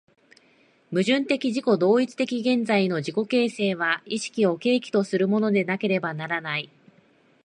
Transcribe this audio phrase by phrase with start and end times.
[0.89, 6.71] 矛盾的自己同一的現在の自己形成は意識を契機とするものでなければならない。